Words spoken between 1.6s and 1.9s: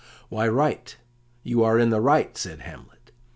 are